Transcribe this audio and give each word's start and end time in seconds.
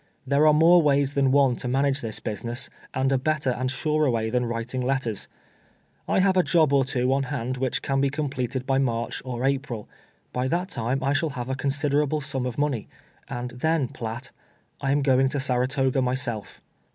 There 0.25 0.47
are 0.47 0.51
more 0.53 0.81
ways 0.81 1.13
than 1.13 1.31
one 1.31 1.57
to 1.57 1.67
manage 1.67 2.01
this 2.01 2.19
business, 2.19 2.71
and 2.91 3.11
a 3.11 3.19
better 3.19 3.51
and 3.51 3.69
surer 3.69 4.09
way 4.09 4.31
than 4.31 4.47
writing 4.47 4.81
letters. 4.81 5.27
I 6.07 6.21
have 6.21 6.35
a 6.35 6.41
job 6.41 6.73
or 6.73 6.83
two 6.83 7.13
on 7.13 7.21
hand 7.29 7.57
which 7.57 7.83
can 7.83 8.01
be 8.01 8.09
completed 8.09 8.65
by 8.65 8.79
March 8.79 9.21
or 9.23 9.45
April. 9.45 9.87
By 10.33 10.47
that 10.47 10.69
time 10.69 11.03
I 11.03 11.13
shall 11.13 11.29
have 11.37 11.49
a 11.49 11.55
considerable 11.55 12.19
sum 12.19 12.47
of 12.47 12.57
money, 12.57 12.87
and 13.27 13.51
then, 13.51 13.89
Piatt, 13.89 14.31
I 14.81 14.89
am 14.91 15.03
going 15.03 15.29
to 15.29 15.37
Sarato 15.37 15.91
ga 15.93 16.01
myself." 16.01 16.61